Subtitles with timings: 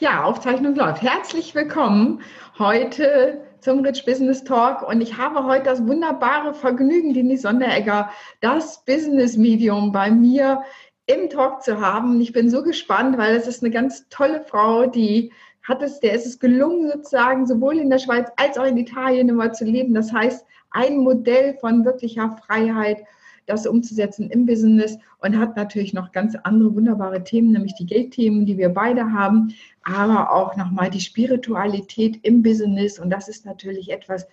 [0.00, 1.02] Ja, Aufzeichnung läuft.
[1.02, 2.20] Herzlich willkommen
[2.56, 8.08] heute zum Rich Business Talk und ich habe heute das wunderbare Vergnügen, Denise Sonderegger,
[8.40, 10.62] das Business Medium bei mir
[11.06, 12.20] im Talk zu haben.
[12.20, 15.32] Ich bin so gespannt, weil es ist eine ganz tolle Frau, die
[15.64, 19.28] hat es, der ist es gelungen, sozusagen sowohl in der Schweiz als auch in Italien
[19.28, 19.94] immer zu leben.
[19.94, 23.04] Das heißt, ein Modell von wirklicher Freiheit
[23.48, 28.46] das umzusetzen im Business und hat natürlich noch ganz andere wunderbare Themen, nämlich die Geldthemen,
[28.46, 32.98] die wir beide haben, aber auch nochmal die Spiritualität im Business.
[32.98, 34.26] Und das ist natürlich etwas,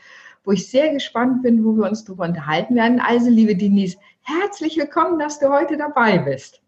[0.44, 3.00] wo ich sehr gespannt bin, wo wir uns darüber unterhalten werden.
[3.00, 6.62] Also, liebe Denise, herzlich willkommen, dass du heute dabei bist.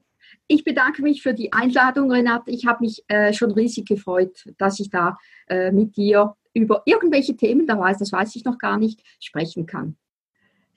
[0.48, 2.52] Ich bedanke mich für die Einladung, Renate.
[2.52, 5.18] Ich habe mich äh, schon riesig gefreut, dass ich da
[5.50, 9.66] äh, mit dir über irgendwelche Themen, da weiß, das weiß ich noch gar nicht, sprechen
[9.66, 9.98] kann.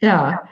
[0.00, 0.48] Ja,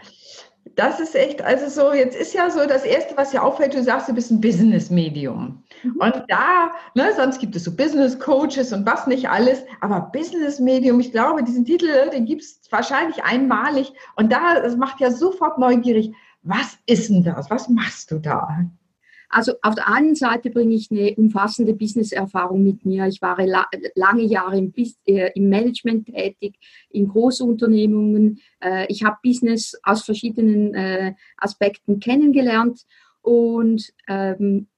[0.77, 3.83] das ist echt, also so, jetzt ist ja so das Erste, was dir auffällt, du
[3.83, 5.63] sagst, du bist ein Business-Medium.
[5.83, 5.97] Mhm.
[5.97, 11.13] Und da, ne, sonst gibt es so Business-Coaches und was nicht alles, aber Business-Medium, ich
[11.13, 13.93] glaube, diesen Titel, den gibt es wahrscheinlich einmalig.
[14.17, 17.51] Und da, das macht ja sofort neugierig, was ist denn das?
[17.51, 18.65] Was machst du da?
[19.29, 23.07] Also auf der einen Seite bringe ich eine umfassende Business-Erfahrung mit mir.
[23.07, 24.73] Ich war la lange Jahre im,
[25.05, 26.59] äh, im, Management tätig,
[26.91, 28.41] in Großunternehmungen.
[28.63, 32.87] Äh, ich habe Business aus verschiedenen äh, Aspekten kennengelernt
[33.21, 34.69] und ähm,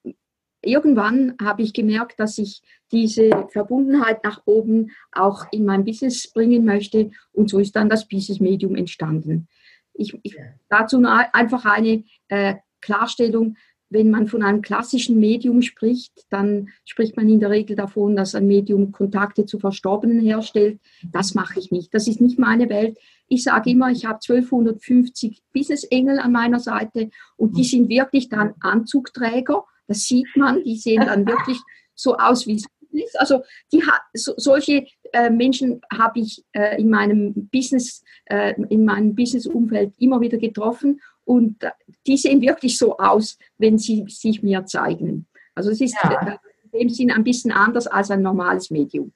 [0.63, 6.65] irgendwann habe ich gemerkt, dass ich diese Verbundenheit nach oben auch in mein Business bringen
[6.65, 9.49] möchte und so ist dann das Business-Medium entstanden.
[9.95, 10.37] Ich, ich,
[10.69, 13.57] dazu einfach eine äh, Klarstellung
[13.91, 18.37] wenn man von einem klassischen Medium spricht, dann spricht man in der Regel davon, dass
[18.37, 20.81] ein Medium Kontakte zu Verstorbenen herstellt.
[21.13, 21.93] Das mache ich nicht.
[21.93, 22.97] Das ist nicht meine Welt.
[23.29, 28.55] Ich sage immer, ich habe 1250 Business-Engel an meiner Seite und die sind wirklich dann
[28.61, 29.65] Anzugträger.
[29.89, 30.63] Das sieht man.
[30.63, 31.59] Die sehen dann wirklich
[31.97, 33.19] so aus, wie es ist.
[33.19, 33.43] Also
[33.73, 33.83] die,
[34.15, 40.21] so, solche äh, Menschen habe ich äh, in meinem Business, äh, in meinem Business-Umfeld immer
[40.21, 41.01] wieder getroffen
[41.31, 41.65] und
[42.09, 45.29] die sehen wirklich so aus, wenn sie sich mir zeigen.
[45.55, 46.39] Also es ist ja.
[46.73, 49.13] in dem Sinn ein bisschen anders als ein normales Medium.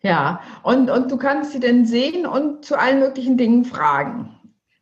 [0.00, 4.34] Ja, und, und du kannst sie denn sehen und zu allen möglichen Dingen fragen.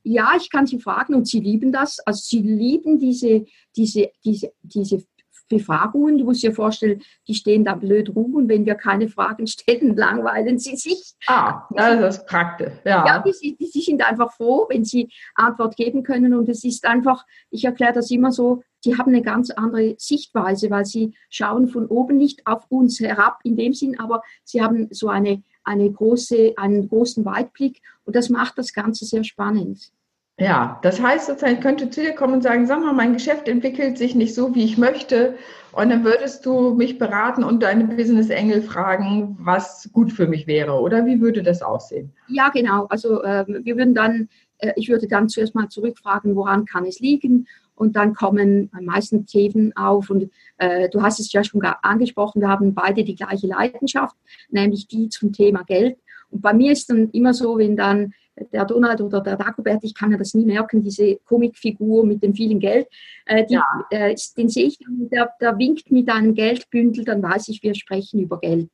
[0.05, 1.99] Ja, ich kann sie fragen und sie lieben das.
[2.07, 5.03] Also sie lieben diese, diese, diese, diese
[5.49, 6.19] Befragungen.
[6.19, 9.97] Du musst dir vorstellen, die stehen da blöd rum und wenn wir keine Fragen stellen,
[9.97, 11.15] langweilen sie sich.
[11.27, 12.73] Ah, das ist praktisch.
[12.85, 16.65] Ja, ja die, die, die sind einfach froh, wenn sie Antwort geben können und es
[16.65, 21.15] ist einfach, ich erkläre das immer so, die haben eine ganz andere Sichtweise, weil sie
[21.31, 25.43] schauen von oben nicht auf uns herab in dem Sinn, aber sie haben so eine,
[25.65, 29.91] eine große, einen großen Weitblick und das macht das Ganze sehr spannend.
[30.39, 33.47] Ja, das heißt sozusagen, ich könnte zu dir kommen und sagen, sag mal, mein Geschäft
[33.47, 35.37] entwickelt sich nicht so, wie ich möchte.
[35.71, 40.49] Und dann würdest du mich beraten und deine Business Engel fragen, was gut für mich
[40.49, 40.81] wäre.
[40.81, 42.13] Oder wie würde das aussehen?
[42.27, 42.87] Ja, genau.
[42.87, 44.29] Also äh, wir würden dann,
[44.59, 47.47] äh, ich würde dann zuerst mal zurückfragen, woran kann es liegen?
[47.77, 50.11] Und dann kommen am meisten Themen auf.
[50.11, 54.17] Und äh, du hast es ja schon angesprochen, wir haben beide die gleiche Leidenschaft,
[54.51, 55.97] nämlich die zum Thema Geld.
[56.31, 58.15] Und bei mir ist dann immer so, wenn dann
[58.53, 62.35] der Donald oder der Dagobert, ich kann mir das nie merken, diese Comicfigur mit dem
[62.35, 62.89] vielen Geld,
[63.27, 63.65] äh, die, ja.
[63.91, 68.21] äh, den sehe ich, der, der winkt mit einem Geldbündel, dann weiß ich, wir sprechen
[68.21, 68.71] über Geld.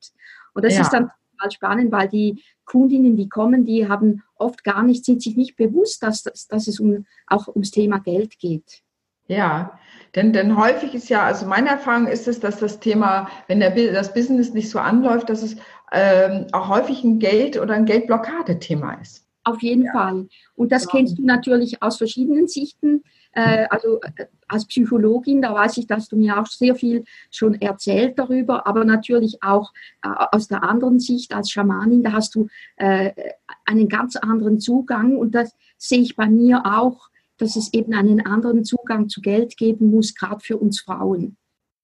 [0.53, 0.81] Und das ja.
[0.81, 5.21] ist dann total spannend, weil die Kundinnen, die kommen, die haben oft gar nicht, sind
[5.21, 8.81] sich nicht bewusst, dass, dass, dass es um, auch ums Thema Geld geht.
[9.27, 9.79] Ja,
[10.15, 13.71] denn, denn häufig ist ja, also meine Erfahrung ist es, dass das Thema, wenn der,
[13.93, 15.55] das Business nicht so anläuft, dass es
[15.91, 19.25] ähm, auch häufig ein Geld- oder ein Geldblockade-Thema ist.
[19.43, 19.91] Auf jeden ja.
[19.91, 20.27] Fall.
[20.55, 20.89] Und das ja.
[20.91, 23.03] kennst du natürlich aus verschiedenen Sichten.
[23.33, 27.55] Äh, also äh, als Psychologin, da weiß ich, dass du mir auch sehr viel schon
[27.55, 29.71] erzählt darüber, aber natürlich auch
[30.03, 35.35] äh, aus der anderen Sicht als Schamanin, da hast du einen ganz anderen Zugang und
[35.35, 39.89] das sehe ich bei mir auch, dass es eben einen anderen Zugang zu Geld geben
[39.91, 41.37] muss, gerade für uns Frauen.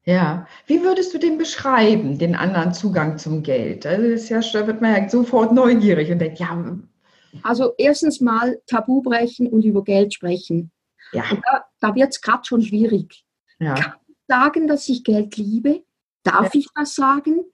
[0.08, 3.86] Ja, wie würdest du den beschreiben, den anderen Zugang zum Geld?
[3.86, 6.78] Also das ist ja, da wird man ja sofort neugierig und denkt, ja,
[7.44, 10.72] also erstens mal Tabu brechen und über Geld sprechen.
[11.14, 11.24] Ja.
[11.30, 13.24] da, da wird es gerade schon schwierig.
[13.60, 13.74] Ja.
[13.76, 15.84] Kann ich sagen, dass ich Geld liebe?
[16.24, 16.60] Darf ja.
[16.60, 17.46] ich das sagen?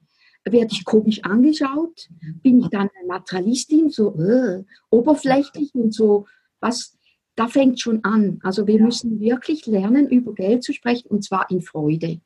[0.46, 2.10] Werde ich komisch angeschaut?
[2.42, 6.28] Bin ich dann eine Materialistin, so äh, oberflächlich und so?
[6.60, 6.98] Was?
[7.36, 8.40] Da fängt schon an.
[8.44, 8.84] Also wir ja.
[8.84, 12.20] müssen wirklich lernen, über Geld zu sprechen und zwar in Freude.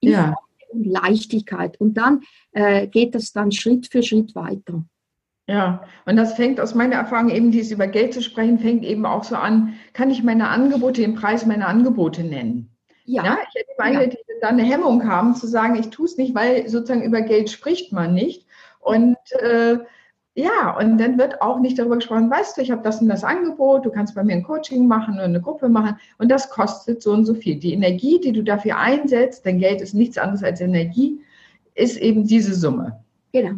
[0.00, 0.34] In ja.
[0.34, 1.80] Freude und Leichtigkeit.
[1.80, 2.22] Und dann
[2.52, 4.84] äh, geht das dann Schritt für Schritt weiter.
[5.50, 9.04] Ja, und das fängt aus meiner Erfahrung eben, dieses über Geld zu sprechen, fängt eben
[9.04, 12.70] auch so an, kann ich meine Angebote, den Preis meiner Angebote nennen?
[13.04, 13.24] Ja.
[13.24, 14.06] ja ich hätte meine, ja.
[14.06, 17.50] die dann eine Hemmung haben, zu sagen, ich tue es nicht, weil sozusagen über Geld
[17.50, 18.46] spricht man nicht.
[18.78, 19.78] Und äh,
[20.34, 23.24] ja, und dann wird auch nicht darüber gesprochen, weißt du, ich habe das und das
[23.24, 27.02] Angebot, du kannst bei mir ein Coaching machen oder eine Gruppe machen und das kostet
[27.02, 27.56] so und so viel.
[27.56, 31.20] Die Energie, die du dafür einsetzt, denn Geld ist nichts anderes als Energie,
[31.74, 33.02] ist eben diese Summe.
[33.32, 33.56] Genau.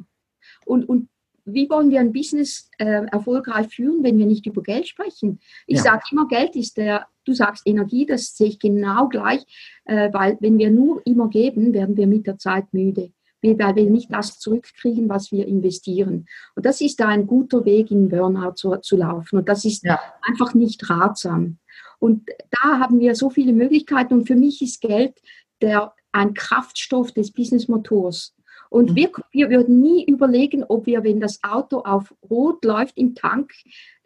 [0.65, 1.09] Und, und
[1.44, 5.41] wie wollen wir ein Business äh, erfolgreich führen, wenn wir nicht über Geld sprechen?
[5.67, 5.83] Ich ja.
[5.83, 9.44] sage immer, Geld ist der, du sagst Energie, das sehe ich genau gleich,
[9.85, 13.12] äh, weil wenn wir nur immer geben, werden wir mit der Zeit müde
[13.43, 16.27] weil wir nicht das zurückkriegen, was wir investieren.
[16.55, 19.38] Und das ist da ein guter Weg, in Burnout zu, zu laufen.
[19.38, 19.99] Und das ist ja.
[20.23, 21.59] einfach nicht ratsam.
[21.99, 24.15] Und da haben wir so viele Möglichkeiten.
[24.15, 25.21] Und für mich ist Geld
[25.61, 28.35] der, ein Kraftstoff des Businessmotors.
[28.73, 28.97] Und mhm.
[28.97, 33.53] wir, wir würden nie überlegen, ob wir, wenn das Auto auf Rot läuft im Tank,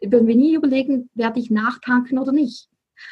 [0.01, 2.67] würden wir nie überlegen, werde ich nachtanken oder nicht.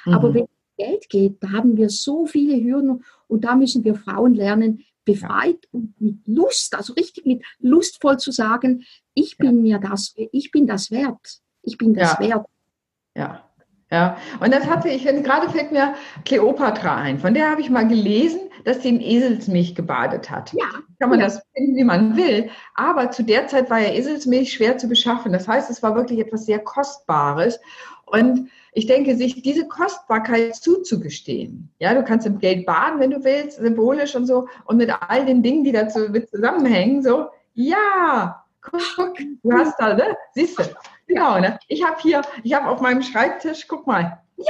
[0.06, 0.14] Mhm.
[0.14, 3.96] Aber wenn es Geld geht, da haben wir so viele Hürden und da müssen wir
[3.96, 9.80] Frauen lernen, befreit und mit Lust, also richtig mit lustvoll zu sagen, ich bin ja.
[9.80, 11.40] mir das, ich bin das wert.
[11.62, 12.28] Ich bin das ja.
[12.28, 12.46] wert.
[13.16, 13.45] Ja.
[13.92, 15.94] Ja, und das hatte ich, gerade fällt mir
[16.26, 17.20] Kleopatra ein.
[17.20, 20.54] Von der habe ich mal gelesen, dass sie in Eselsmilch gebadet hat.
[20.54, 20.66] Ja.
[21.00, 21.26] Kann man ja.
[21.26, 22.50] das finden, wie man will.
[22.74, 25.32] Aber zu der Zeit war ja Eselsmilch schwer zu beschaffen.
[25.32, 27.60] Das heißt, es war wirklich etwas sehr Kostbares.
[28.06, 31.70] Und ich denke, sich diese Kostbarkeit zuzugestehen.
[31.80, 35.26] Ja, du kannst im Geld baden, wenn du willst, symbolisch und so, und mit all
[35.26, 40.18] den Dingen, die dazu mit zusammenhängen, so, ja, guck, du hast da, ne?
[40.34, 40.64] Siehst du?
[41.08, 41.60] Genau, ne?
[41.68, 44.22] Ich habe hier, ich habe auf meinem Schreibtisch, guck mal.
[44.38, 44.46] Ja,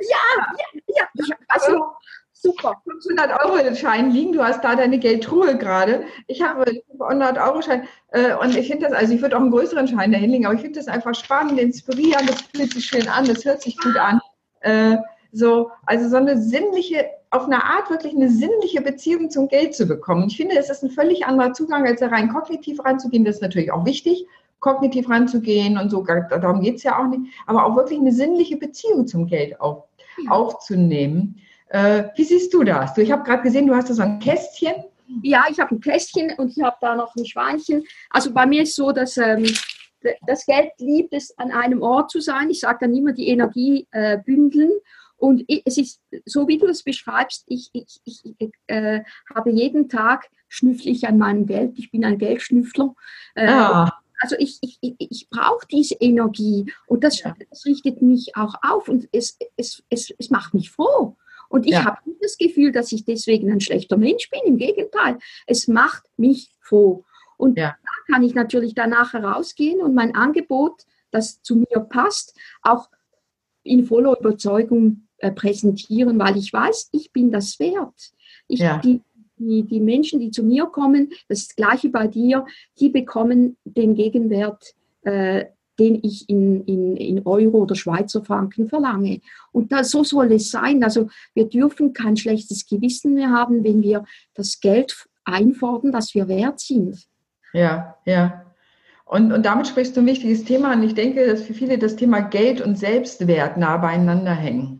[0.00, 1.36] ja, ja, ja.
[1.48, 1.92] Also,
[2.40, 2.80] Super.
[2.84, 4.32] 500 Euro Schein liegen.
[4.32, 6.04] Du hast da deine Geldtruhe gerade.
[6.28, 9.50] Ich habe 500 Euro Schein äh, und ich finde das, also ich würde auch einen
[9.50, 12.30] größeren Schein dahin legen, aber ich finde das einfach spannend, inspirierend.
[12.30, 14.20] Das fühlt sich schön an, das hört sich gut an.
[14.60, 14.98] Äh,
[15.32, 19.86] so, also so eine sinnliche, auf eine Art wirklich eine sinnliche Beziehung zum Geld zu
[19.86, 20.26] bekommen.
[20.28, 23.24] Ich finde, es ist ein völlig anderer Zugang, als da rein kognitiv ranzugehen.
[23.24, 24.26] Das ist natürlich auch wichtig,
[24.60, 26.02] kognitiv ranzugehen und so.
[26.02, 27.32] Darum geht es ja auch nicht.
[27.46, 29.84] Aber auch wirklich eine sinnliche Beziehung zum Geld auf,
[30.28, 31.40] aufzunehmen.
[31.68, 32.94] Äh, wie siehst du das?
[32.94, 34.84] Du, ich habe gerade gesehen, du hast da so ein Kästchen.
[35.22, 37.84] Ja, ich habe ein Kästchen und ich habe da noch ein Schweinchen.
[38.10, 39.46] Also bei mir ist so, dass ähm,
[40.26, 42.50] das Geld liebt es, an einem Ort zu sein.
[42.50, 44.70] Ich sage dann immer die Energie äh, bündeln.
[45.18, 48.22] Und es ist so, wie du es beschreibst, ich, ich, ich
[48.68, 49.00] äh,
[49.34, 51.78] habe jeden Tag schnüffle ich an meinem Geld.
[51.78, 52.94] Ich bin ein Geldschnüffler.
[53.34, 54.00] Äh, ah.
[54.20, 57.34] Also ich, ich, ich brauche diese Energie und das, ja.
[57.50, 61.16] das, richtet mich auch auf und es, es, es, es macht mich froh.
[61.48, 61.84] Und ich ja.
[61.84, 64.40] habe nicht das Gefühl, dass ich deswegen ein schlechter Mensch bin.
[64.44, 67.04] Im Gegenteil, es macht mich froh.
[67.36, 67.76] Und ja.
[67.82, 72.90] da kann ich natürlich danach herausgehen und mein Angebot, das zu mir passt, auch
[73.62, 78.12] in voller Überzeugung präsentieren, weil ich weiß, ich bin das wert.
[78.46, 78.78] Ich, ja.
[78.78, 79.02] die,
[79.38, 82.44] die, die Menschen, die zu mir kommen, das gleiche bei dir,
[82.80, 85.46] die bekommen den Gegenwert, äh,
[85.78, 89.20] den ich in, in, in Euro oder Schweizer Franken verlange.
[89.52, 90.82] Und das, so soll es sein.
[90.82, 94.04] Also wir dürfen kein schlechtes Gewissen mehr haben, wenn wir
[94.34, 97.06] das Geld einfordern, das wir wert sind.
[97.52, 98.44] Ja, ja.
[99.04, 100.82] Und, und damit sprichst du ein wichtiges Thema an.
[100.82, 104.77] Ich denke, dass für viele das Thema Geld und Selbstwert nah beieinander hängen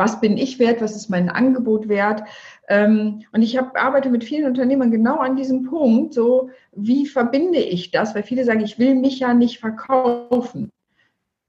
[0.00, 2.22] was bin ich wert, was ist mein Angebot wert.
[2.68, 7.58] Ähm, und ich hab, arbeite mit vielen Unternehmern genau an diesem Punkt, so wie verbinde
[7.58, 10.72] ich das, weil viele sagen, ich will mich ja nicht verkaufen.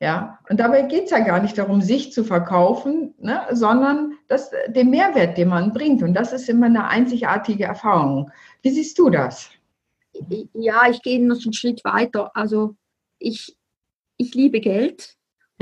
[0.01, 4.51] Ja, und dabei geht es ja gar nicht darum, sich zu verkaufen, ne, sondern das,
[4.67, 6.03] den Mehrwert, den man bringt.
[6.03, 8.31] Und das ist immer eine einzigartige Erfahrung.
[8.63, 9.50] Wie siehst du das?
[10.53, 12.31] Ja, ich gehe noch einen Schritt weiter.
[12.36, 12.75] Also
[13.17, 13.55] ich,
[14.17, 15.15] ich liebe Geld.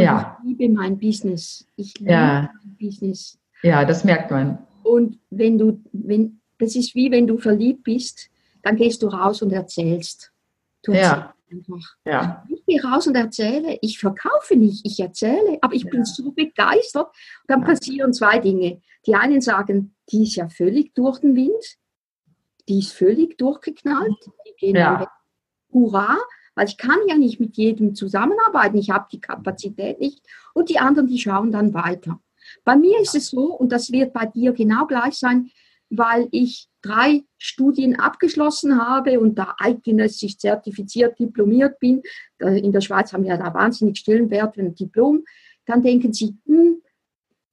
[0.04, 0.38] Ja.
[0.44, 1.68] Ich liebe mein Business.
[1.76, 2.50] Ich liebe ja.
[2.64, 3.38] mein Business.
[3.64, 4.60] Ja, das merkt man.
[4.84, 8.30] Und wenn du, wenn, das ist wie wenn du verliebt bist,
[8.64, 10.32] dann gehst du raus und erzählst.
[10.84, 11.34] Du ja.
[11.52, 11.96] Einfach.
[12.06, 12.44] Ja.
[12.48, 13.80] Ich gehe raus und erzähle.
[13.82, 15.58] Ich verkaufe nicht, ich erzähle.
[15.62, 15.90] Aber ich ja.
[15.90, 17.08] bin so begeistert.
[17.48, 17.66] dann ja.
[17.66, 18.82] passieren zwei Dinge.
[19.08, 21.78] Die einen sagen, die ist ja völlig durch den Wind.
[22.68, 24.16] Die ist völlig durchgeknallt.
[24.48, 25.12] Die gehen ja.
[25.72, 26.18] Hurra
[26.60, 30.22] weil ich kann ja nicht mit jedem zusammenarbeiten, ich habe die Kapazität nicht
[30.54, 32.20] und die anderen, die schauen dann weiter.
[32.66, 35.52] Bei mir ist es so, und das wird bei dir genau gleich sein,
[35.90, 42.04] weil ich drei Studien abgeschlossen habe und da eidgenössisch zertifiziert diplomiert bin.
[42.40, 45.24] In der Schweiz haben wir da wahnsinnig stillen Wert für ein Diplom.
[45.66, 46.82] Dann denken sie, hm,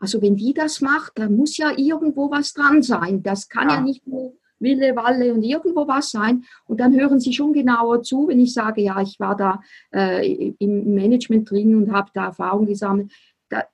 [0.00, 3.22] also wenn die das macht, dann muss ja irgendwo was dran sein.
[3.22, 6.44] Das kann ja, ja nicht nur Wille, Walle und irgendwo was sein.
[6.66, 9.60] Und dann hören sie schon genauer zu, wenn ich sage, ja, ich war da
[9.92, 13.12] äh, im Management drin und habe da Erfahrung gesammelt.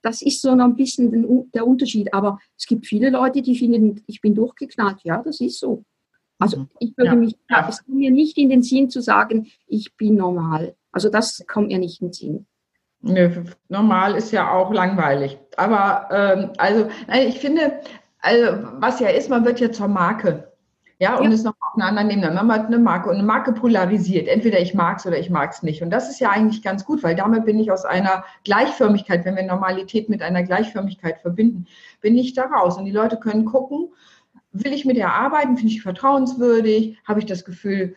[0.02, 2.12] das ist so noch ein bisschen der Unterschied.
[2.12, 4.98] Aber es gibt viele Leute, die finden, ich bin durchgeknallt.
[5.04, 5.84] Ja, das ist so.
[6.38, 6.68] Also mhm.
[6.80, 7.66] ich würde ja, mich, ja.
[7.68, 10.74] es kommt mir nicht in den Sinn zu sagen, ich bin normal.
[10.90, 12.46] Also das kommt mir nicht in den Sinn.
[13.02, 15.38] Nö, normal ist ja auch langweilig.
[15.56, 17.80] Aber ähm, also ich finde,
[18.20, 20.51] also, was ja ist, man wird ja zur Marke.
[21.02, 21.32] Ja, und ja.
[21.32, 22.32] es noch auf einen anderen nehmen.
[22.32, 24.28] Man hat eine Marke und eine Marke polarisiert.
[24.28, 25.82] Entweder ich mag es oder ich mag es nicht.
[25.82, 29.34] Und das ist ja eigentlich ganz gut, weil damit bin ich aus einer Gleichförmigkeit, wenn
[29.34, 31.66] wir Normalität mit einer Gleichförmigkeit verbinden,
[32.02, 32.78] bin ich da raus.
[32.78, 33.88] Und die Leute können gucken,
[34.52, 37.96] will ich mit ihr arbeiten, finde ich vertrauenswürdig, habe ich das Gefühl,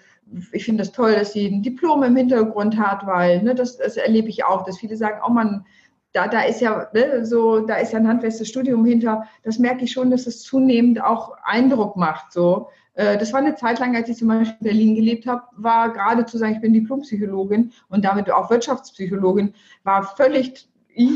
[0.51, 3.97] ich finde das toll, dass sie ein Diplom im Hintergrund hat, weil ne, das, das
[3.97, 5.63] erlebe ich auch, dass viele sagen, oh man,
[6.11, 9.27] da, da ist ja ne, so, da ist ja ein handfestes Studium hinter.
[9.43, 12.33] Das merke ich schon, dass es zunehmend auch Eindruck macht.
[12.33, 15.91] So, das war eine Zeit lang, als ich zum Beispiel in Berlin gelebt habe, war
[15.91, 20.69] gerade zu sagen, ich bin Diplompsychologin und damit auch Wirtschaftspsychologin, war völlig,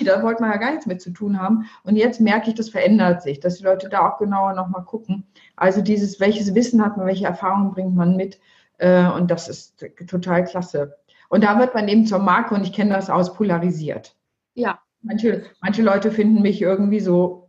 [0.05, 1.69] da wollte man ja gar nichts mit zu tun haben.
[1.83, 5.25] Und jetzt merke ich, das verändert sich, dass die Leute da auch genauer nochmal gucken.
[5.55, 8.39] Also dieses, welches Wissen hat man, welche Erfahrungen bringt man mit.
[8.77, 10.97] Äh, und das ist total klasse.
[11.29, 14.15] Und da wird man eben zur Marke, und ich kenne das aus, polarisiert.
[14.53, 17.48] Ja, Manche, manche Leute finden mich irgendwie so,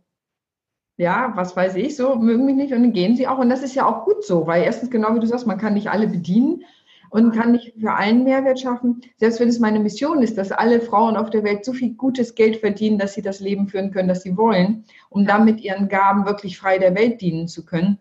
[1.01, 3.39] ja, was weiß ich, so mögen mich nicht und dann gehen sie auch.
[3.39, 5.73] Und das ist ja auch gut so, weil erstens, genau wie du sagst, man kann
[5.73, 6.63] nicht alle bedienen
[7.09, 9.01] und kann nicht für allen Mehrwert schaffen.
[9.17, 12.35] Selbst wenn es meine Mission ist, dass alle Frauen auf der Welt so viel gutes
[12.35, 15.89] Geld verdienen, dass sie das Leben führen können, das sie wollen, um dann mit ihren
[15.89, 17.97] Gaben wirklich frei der Welt dienen zu können.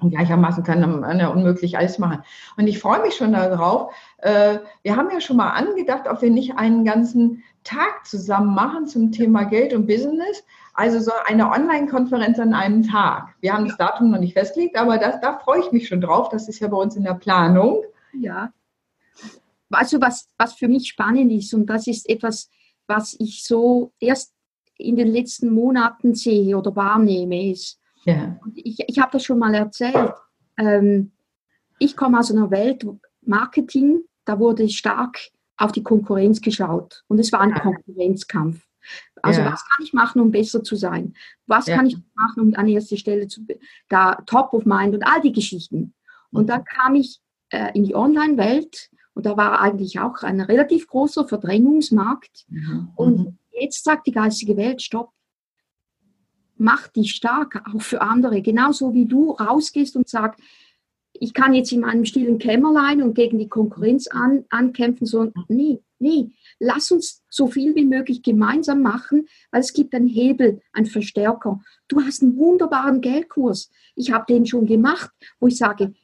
[0.00, 2.22] Und gleichermaßen kann man ja unmöglich alles machen.
[2.58, 3.94] Und ich freue mich schon darauf.
[4.18, 8.86] Äh, wir haben ja schon mal angedacht, ob wir nicht einen ganzen Tag zusammen machen
[8.86, 10.44] zum Thema Geld und Business.
[10.74, 13.34] Also so eine Online-Konferenz an einem Tag.
[13.40, 16.28] Wir haben das Datum noch nicht festgelegt, aber das, da freue ich mich schon drauf.
[16.28, 17.82] Das ist ja bei uns in der Planung.
[18.12, 18.52] Ja.
[19.70, 22.48] Also was, was für mich spannend ist, und das ist etwas,
[22.86, 24.32] was ich so erst
[24.78, 28.38] in den letzten Monaten sehe oder wahrnehme, ist, ja.
[28.54, 30.12] ich, ich habe das schon mal erzählt,
[30.58, 31.10] ähm,
[31.78, 32.86] ich komme aus einer Welt
[33.22, 35.18] Marketing, da wurde stark
[35.56, 38.62] auf die Konkurrenz geschaut und es war ein Konkurrenzkampf.
[39.22, 39.52] Also ja.
[39.52, 41.14] was kann ich machen, um besser zu sein?
[41.46, 41.76] Was ja.
[41.76, 43.44] kann ich machen, um an erster Stelle zu
[43.88, 45.94] da top of mind und all die Geschichten.
[46.30, 46.46] Und mhm.
[46.46, 47.20] dann kam ich
[47.50, 52.44] äh, in die Online-Welt und da war eigentlich auch ein relativ großer Verdrängungsmarkt.
[52.48, 52.88] Mhm.
[52.96, 53.38] Und mhm.
[53.58, 55.10] jetzt sagt die geistige Welt, stopp,
[56.56, 58.42] mach dich stark, auch für andere.
[58.42, 60.40] Genauso wie du rausgehst und sagst,
[61.20, 65.80] ich kann jetzt in meinem stillen Kämmerlein und gegen die Konkurrenz an, ankämpfen, so, nee,
[65.98, 70.86] nee, lass uns so viel wie möglich gemeinsam machen, weil es gibt einen Hebel, einen
[70.86, 71.60] Verstärker.
[71.88, 73.70] Du hast einen wunderbaren Geldkurs.
[73.94, 75.94] Ich habe den schon gemacht, wo ich sage,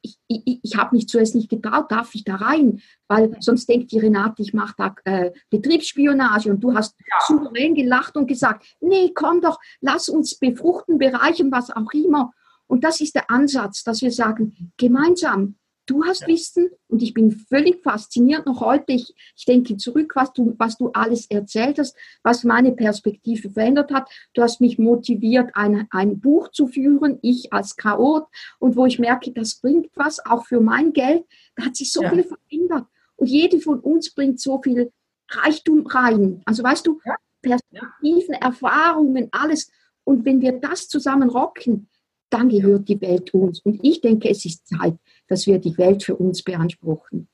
[0.00, 2.80] ich, ich, ich habe mich zuerst nicht getraut, darf ich da rein?
[3.08, 7.16] Weil sonst denkt die Renate, ich mache da äh, Betriebsspionage und du hast ja.
[7.26, 12.32] souverän gelacht und gesagt, nee, komm doch, lass uns befruchten, bereichern, was auch immer.
[12.68, 15.56] Und das ist der Ansatz, dass wir sagen, gemeinsam,
[15.86, 16.28] du hast ja.
[16.28, 18.92] Wissen und ich bin völlig fasziniert noch heute.
[18.92, 23.90] Ich, ich denke zurück, was du, was du alles erzählt hast, was meine Perspektive verändert
[23.92, 24.08] hat.
[24.34, 28.26] Du hast mich motiviert, ein, ein Buch zu führen, ich als Chaot,
[28.58, 31.24] und wo ich merke, das bringt was, auch für mein Geld.
[31.56, 32.10] Da hat sich so ja.
[32.10, 32.86] viel verändert.
[33.16, 34.92] Und jede von uns bringt so viel
[35.30, 36.42] Reichtum rein.
[36.44, 37.00] Also weißt du.
[37.40, 39.70] Perspektiven, Erfahrungen, alles.
[40.04, 41.87] Und wenn wir das zusammen rocken,
[42.30, 43.60] dann gehört die Welt uns.
[43.60, 44.94] Und ich denke, es ist Zeit,
[45.28, 47.28] dass wir die Welt für uns beanspruchen.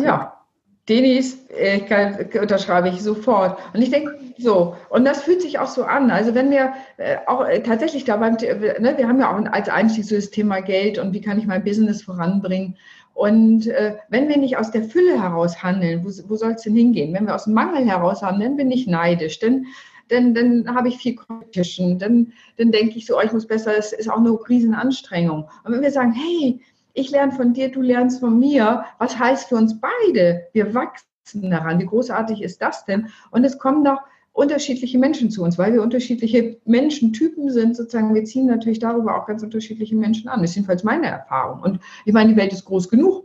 [0.00, 0.38] Ja,
[0.88, 3.58] Denis, ich unterschreibe ich sofort.
[3.74, 6.10] Und ich denke so, und das fühlt sich auch so an.
[6.10, 9.68] Also wenn wir äh, auch äh, tatsächlich da beim, ne, wir haben ja auch als
[9.68, 12.76] Einstieg so das Thema Geld und wie kann ich mein Business voranbringen.
[13.12, 16.76] Und äh, wenn wir nicht aus der Fülle heraus handeln, wo, wo soll es denn
[16.76, 17.12] hingehen?
[17.12, 19.40] Wenn wir aus dem Mangel heraus handeln, bin ich neidisch.
[19.40, 19.66] Denn
[20.08, 21.98] dann, dann habe ich viel Competition.
[21.98, 25.48] Dann, dann denke ich so, oh, ich muss besser, es ist auch eine Riesenanstrengung.
[25.64, 26.60] Und wenn wir sagen, hey,
[26.94, 30.46] ich lerne von dir, du lernst von mir, was heißt für uns beide?
[30.52, 31.78] Wir wachsen daran.
[31.78, 33.08] Wie großartig ist das denn?
[33.30, 34.00] Und es kommen noch
[34.32, 38.14] unterschiedliche Menschen zu uns, weil wir unterschiedliche Menschentypen sind, sozusagen.
[38.14, 40.40] Wir ziehen natürlich darüber auch ganz unterschiedliche Menschen an.
[40.40, 41.60] Das ist jedenfalls meine Erfahrung.
[41.60, 43.24] Und ich meine, die Welt ist groß genug.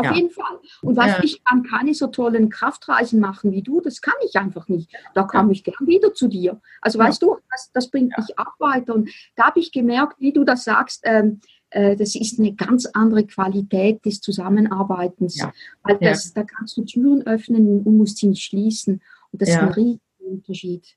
[0.00, 0.14] Auf ja.
[0.14, 0.58] jeden Fall.
[0.80, 1.22] Und was ja.
[1.22, 4.90] ich kann keine so tollen Kraftreisen machen wie du, das kann ich einfach nicht.
[5.14, 6.60] Da komme ich gern wieder zu dir.
[6.80, 7.04] Also ja.
[7.04, 8.94] weißt du, das, das bringt mich auch weiter.
[8.94, 12.86] Und da habe ich gemerkt, wie du das sagst, ähm, äh, das ist eine ganz
[12.86, 15.44] andere Qualität des Zusammenarbeitens.
[15.82, 19.02] Weil das, da kannst du Türen öffnen und musst sie nicht schließen.
[19.32, 20.96] Und das ist ein riesiger Unterschied.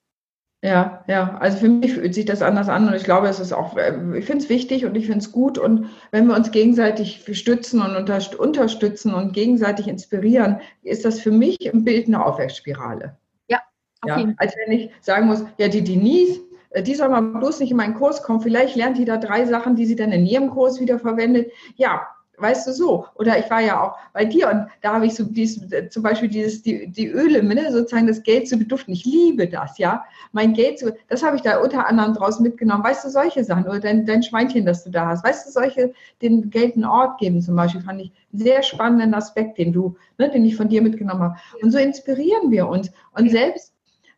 [0.64, 3.52] Ja, ja, also für mich fühlt sich das anders an und ich glaube, es ist
[3.52, 6.52] auch, äh, ich finde es wichtig und ich finde es gut und wenn wir uns
[6.52, 13.18] gegenseitig stützen und unterstützen und gegenseitig inspirieren, ist das für mich im Bild eine Aufwärtsspirale.
[13.50, 13.60] Ja,
[14.06, 16.40] Ja, als wenn ich sagen muss, ja, die Denise,
[16.70, 18.40] äh, die soll mal bloß nicht in meinen Kurs kommen.
[18.40, 21.52] Vielleicht lernt die da drei Sachen, die sie dann in ihrem Kurs wieder verwendet.
[21.76, 23.06] Ja, weißt du so.
[23.16, 26.30] Oder ich war ja auch bei dir und da habe ich so dieses, zum Beispiel
[26.30, 28.94] dieses, die, die Öle, ne, sozusagen das Geld zu beduften.
[28.94, 30.04] Ich liebe das, ja.
[30.32, 32.84] Mein Geld zu, das habe ich da unter anderem draus mitgenommen.
[32.84, 35.24] Weißt du, solche Sachen oder dein, dein Schweinchen, das du da hast.
[35.24, 39.14] Weißt du, solche, den Geld einen Ort geben zum Beispiel, fand ich einen sehr spannenden
[39.14, 41.36] Aspekt, den du, ne, den ich von dir mitgenommen habe.
[41.62, 42.92] Und so inspirieren wir uns.
[43.12, 43.74] Und selbst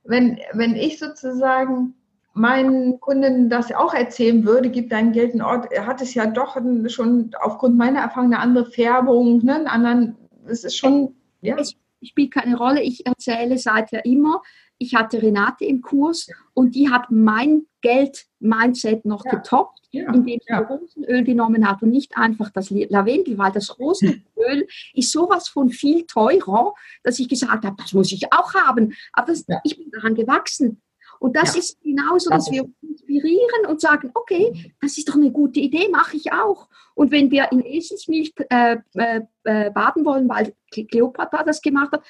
[0.06, 1.96] wenn, wenn ich sozusagen
[2.36, 6.26] meinen Kunden das auch erzählen würde, gibt dein Geld einen Ort, er hat es ja
[6.26, 11.56] doch schon aufgrund meiner Erfahrung eine andere Färbung, ne, einen anderen, es ist schon, ja.
[11.58, 14.42] Es spielt keine Rolle, ich erzähle seither immer,
[14.78, 19.32] ich hatte Renate im Kurs und die hat mein Geld-Mindset noch ja.
[19.32, 20.12] getoppt, ja.
[20.12, 20.60] indem sie ja.
[20.60, 26.06] Rosenöl genommen hat und nicht einfach das Lavendel, weil das Rosenöl ist sowas von viel
[26.06, 26.74] teurer,
[27.04, 28.94] dass ich gesagt habe, das muss ich auch haben.
[29.14, 30.82] Aber das, ich bin daran gewachsen.
[31.26, 31.60] Und das ja.
[31.60, 35.90] ist genauso, dass wir uns inspirieren und sagen, okay, das ist doch eine gute Idee,
[35.90, 36.70] mache ich auch.
[36.94, 42.04] Und wenn wir in Eselsmilch äh, äh, äh baden wollen, weil Cleopatra das gemacht hat,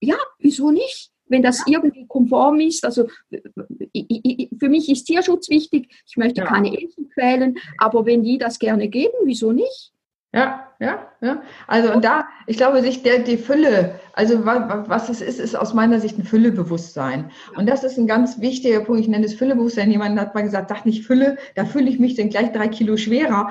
[0.00, 1.10] ja, wieso nicht?
[1.26, 1.78] Wenn das ja.
[1.78, 6.46] irgendwie konform ist, also für mich ist Tierschutz wichtig, ich möchte ja.
[6.46, 9.92] keine Esel quälen, aber wenn die das gerne geben, wieso nicht?
[10.34, 11.42] Ja, ja, ja.
[11.68, 15.74] Also und da, ich glaube, sich der die Fülle, also was, es ist, ist aus
[15.74, 17.30] meiner Sicht ein Füllebewusstsein.
[17.56, 19.00] Und das ist ein ganz wichtiger Punkt.
[19.00, 19.92] Ich nenne es Füllebewusstsein.
[19.92, 22.96] Jemand hat mal gesagt, sag nicht Fülle, da fühle ich mich dann gleich drei Kilo
[22.96, 23.50] schwerer.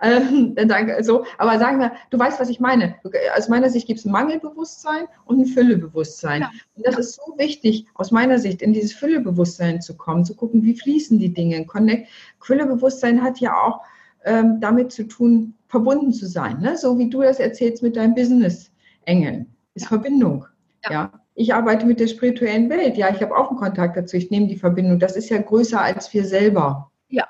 [0.00, 0.56] Ähm,
[1.02, 2.96] so, aber sagen wir, du weißt, was ich meine.
[3.36, 6.42] Aus meiner Sicht gibt es ein Mangelbewusstsein und ein Füllebewusstsein.
[6.42, 6.50] Ja.
[6.76, 7.00] Und das ja.
[7.00, 11.18] ist so wichtig, aus meiner Sicht, in dieses Füllebewusstsein zu kommen, zu gucken, wie fließen
[11.18, 11.66] die Dinge.
[11.66, 12.08] Connect.
[12.40, 13.82] Füllebewusstsein hat ja auch
[14.24, 16.60] ähm, damit zu tun, verbunden zu sein.
[16.60, 16.78] Ne?
[16.78, 19.54] So wie du das erzählst mit deinem Business-Engeln.
[19.74, 19.88] Ist ja.
[19.88, 20.46] Verbindung.
[20.84, 20.90] Ja.
[20.90, 21.12] ja.
[21.34, 22.96] Ich arbeite mit der spirituellen Welt.
[22.96, 24.16] Ja, ich habe auch einen Kontakt dazu.
[24.16, 24.98] Ich nehme die Verbindung.
[24.98, 26.90] Das ist ja größer als wir selber.
[27.10, 27.28] Ja.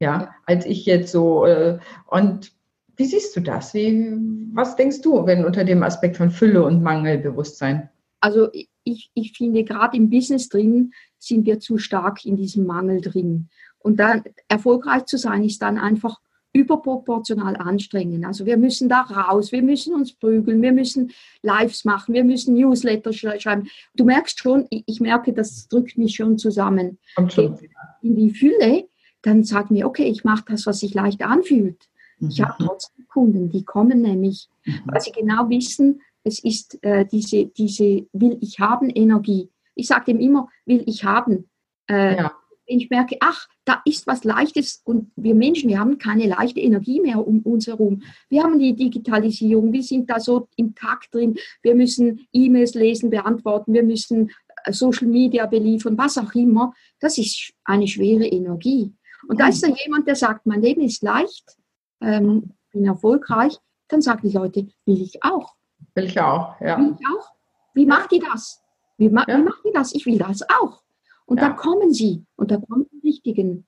[0.00, 0.34] Ja, ja.
[0.44, 1.46] als ich jetzt so.
[1.46, 2.52] Äh, und
[2.96, 3.72] wie siehst du das?
[3.72, 4.12] Wie,
[4.52, 7.88] was denkst du, wenn unter dem Aspekt von Fülle und Mangelbewusstsein?
[8.20, 8.50] Also
[8.84, 13.48] ich, ich finde, gerade im Business drin sind wir zu stark in diesem Mangel drin.
[13.78, 16.20] Und dann erfolgreich zu sein, ist dann einfach
[16.52, 18.24] überproportional anstrengend.
[18.24, 21.12] Also wir müssen da raus, wir müssen uns prügeln, wir müssen
[21.42, 23.68] Lives machen, wir müssen Newsletter schreiben.
[23.94, 26.98] Du merkst schon, ich merke, das drückt mich schon zusammen.
[27.28, 27.58] Schon.
[28.02, 28.84] In die Fülle,
[29.22, 31.88] dann sag mir, okay, ich mache das, was sich leicht anfühlt.
[32.18, 32.28] Mhm.
[32.28, 34.82] Ich habe trotzdem Kunden, die kommen nämlich, mhm.
[34.86, 39.48] weil sie genau wissen, es ist äh, diese, diese will ich haben Energie.
[39.74, 41.48] Ich sage dem immer, will ich haben.
[41.88, 42.32] Äh, ja
[42.78, 47.00] ich merke, ach, da ist was Leichtes und wir Menschen, wir haben keine leichte Energie
[47.00, 48.02] mehr um uns herum.
[48.28, 53.10] Wir haben die Digitalisierung, wir sind da so im Takt drin, wir müssen E-Mails lesen,
[53.10, 54.30] beantworten, wir müssen
[54.64, 56.72] äh, Social Media beliefern, was auch immer.
[57.00, 58.92] Das ist eine schwere Energie.
[59.28, 61.56] Und da ist da jemand, der sagt, mein Leben ist leicht,
[62.00, 63.56] ähm, bin erfolgreich,
[63.88, 65.54] dann sagen die Leute, will ich auch.
[65.94, 66.78] Will ich auch, ja.
[66.78, 67.30] Will ich auch.
[67.74, 68.62] Wie macht die das?
[68.98, 69.38] Wie, ma ja.
[69.38, 69.94] wie macht die das?
[69.94, 70.81] Ich will das auch.
[71.26, 71.48] Und ja.
[71.48, 73.66] da kommen sie und da kommen die richtigen.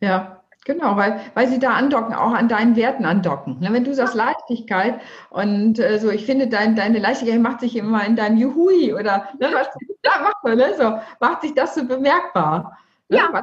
[0.00, 3.60] Ja, Genau, weil, weil sie da andocken, auch an deinen Werten andocken.
[3.60, 7.76] Ne, wenn du sagst Leichtigkeit und äh, so, ich finde, dein, deine Leichtigkeit macht sich
[7.76, 9.68] immer in deinem Juhui oder ne, was
[10.02, 12.78] da macht man, ne, so, macht sich das so bemerkbar.
[13.10, 13.18] Ne?
[13.18, 13.42] Ja.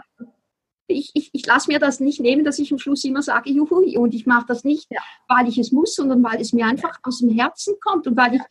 [0.87, 3.97] Ich, ich, ich lasse mir das nicht nehmen, dass ich am Schluss immer sage Juhui.
[3.97, 4.89] Und ich mache das nicht,
[5.27, 8.35] weil ich es muss, sondern weil es mir einfach aus dem Herzen kommt und weil
[8.35, 8.41] ich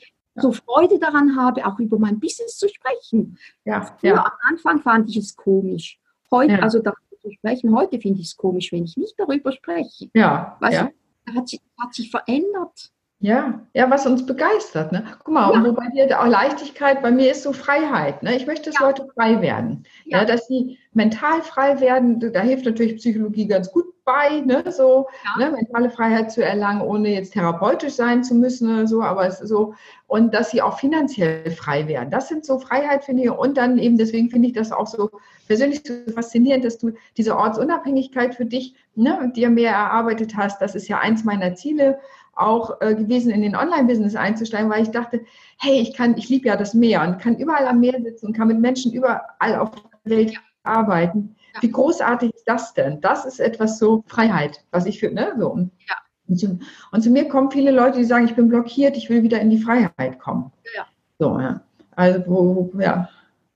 [0.41, 3.39] so Freude daran habe, auch über mein Business zu sprechen.
[3.65, 4.25] Ja, Früher, ja.
[4.25, 5.99] Am Anfang fand ich es komisch.
[6.31, 6.59] Heute, ja.
[6.61, 10.09] also darüber zu sprechen, heute finde ich es komisch, wenn ich nicht darüber spreche.
[10.15, 10.57] Ja.
[10.61, 10.91] Weißt ja.
[11.27, 12.91] Du, hat, sich, hat sich verändert.
[13.23, 14.93] Ja, ja, was uns begeistert.
[14.93, 15.05] Ne?
[15.23, 15.59] Guck mal, ja.
[15.59, 18.23] und wo bei dir auch Leichtigkeit, bei mir ist so Freiheit.
[18.23, 18.35] Ne?
[18.35, 18.87] Ich möchte, dass ja.
[18.87, 19.85] Leute frei werden.
[20.07, 20.21] Ja.
[20.21, 20.25] ja.
[20.25, 22.19] dass sie mental frei werden.
[22.33, 24.65] Da hilft natürlich Psychologie ganz gut bei, ne?
[24.71, 25.51] so ne?
[25.51, 29.49] mentale Freiheit zu erlangen, ohne jetzt therapeutisch sein zu müssen oder so, aber es ist
[29.49, 29.75] so.
[30.07, 32.11] Und dass sie auch finanziell frei werden.
[32.11, 33.31] Das sind so Freiheit, finde ich.
[33.31, 35.11] Und dann eben, deswegen finde ich das auch so
[35.47, 40.61] persönlich so faszinierend, dass du diese Ortsunabhängigkeit für dich, ne, dir mehr erarbeitet hast.
[40.61, 41.99] Das ist ja eins meiner Ziele
[42.35, 45.21] auch äh, gewesen, in den Online-Business einzusteigen, weil ich dachte,
[45.59, 48.37] hey, ich kann, ich liebe ja das Meer und kann überall am Meer sitzen und
[48.37, 51.37] kann mit Menschen überall auf der Welt arbeiten.
[51.61, 51.69] Ja.
[51.69, 53.01] Wie großartig ist das denn?
[53.01, 55.35] Das ist etwas so Freiheit, was ich finde, ne?
[55.39, 55.57] So.
[55.89, 55.97] Ja.
[56.29, 56.59] Und, zu,
[56.93, 59.51] und zu mir kommen viele Leute, die sagen, ich bin blockiert, ich will wieder in
[59.51, 60.53] die Freiheit kommen.
[60.77, 60.87] Ja.
[61.19, 61.61] So, ja.
[61.97, 63.09] Also, wo, ja.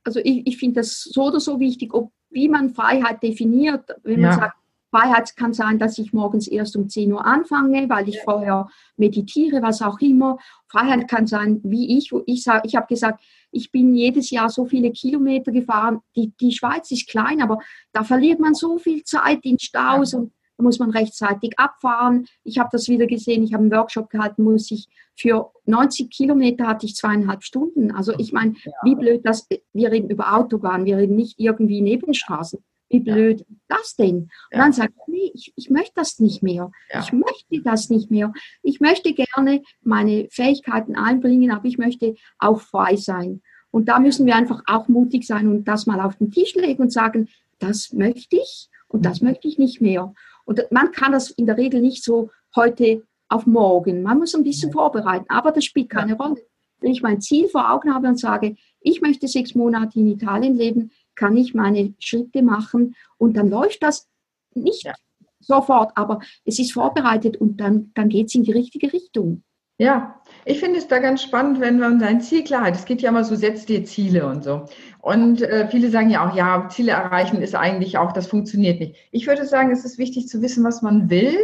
[0.03, 4.21] Also ich, ich finde das so oder so wichtig, ob wie man Freiheit definiert, wenn
[4.21, 4.57] man sagt,
[4.94, 9.61] Freiheit kann sein, dass ich morgens erst um 10 Uhr anfange, weil ich vorher meditiere,
[9.61, 10.38] was auch immer.
[10.68, 14.48] Freiheit kann sein, wie ich, wo ich sage, ich habe gesagt, ich bin jedes Jahr
[14.48, 15.98] so viele Kilometer gefahren.
[16.14, 17.59] Die, die Schweiz ist klein, aber
[17.92, 20.20] da verliert man so viel Zeit in Staus ja.
[20.20, 22.26] und da muss man rechtzeitig abfahren.
[22.44, 26.68] Ich habe das wieder gesehen, ich habe einen Workshop gehalten, muss ich für 90 Kilometer
[26.68, 27.90] hatte ich zweieinhalb Stunden.
[27.90, 28.72] Also ich meine, ja.
[28.85, 32.62] wie blöd das, wir reden über Autobahn, wir reden nicht irgendwie Nebenstraßen.
[32.88, 33.47] Wie blöd ja.
[33.68, 34.16] das denn?
[34.16, 36.70] Und dann sagt er, nee, ich, ich möchte das nicht mehr.
[37.01, 38.33] Ich möchte das nicht mehr.
[38.62, 43.42] Ich möchte gerne meine Fähigkeiten einbringen, aber ich möchte auch frei sein.
[43.70, 46.83] Und da müssen wir einfach auch mutig sein und das mal auf den Tisch legen
[46.83, 49.29] und sagen, das möchte ich und das mhm.
[49.29, 50.14] möchte ich nicht mehr.
[50.44, 54.03] Und man kann das in der Regel nicht so heute auf morgen.
[54.03, 56.40] Man muss ein bisschen vorbereiten, aber das spielt keine Rolle.
[56.81, 60.55] Wenn ich mein Ziel vor Augen habe und sage, ich möchte sechs Monate in Italien
[60.57, 64.09] leben, kann ich meine Schritte machen und dann läuft das
[64.55, 64.94] nicht ja.
[65.40, 69.42] sofort, aber es ist vorbereitet und dann, dann geht es in die richtige Richtung.
[69.77, 72.77] Ja, ich finde es da ganz spannend, wenn man sein Ziel klar hat.
[72.77, 74.66] Es geht ja immer so, setz dir Ziele und so.
[75.00, 78.94] Und äh, viele sagen ja auch, ja, Ziele erreichen ist eigentlich auch, das funktioniert nicht.
[79.11, 81.37] Ich würde sagen, es ist wichtig zu wissen, was man will,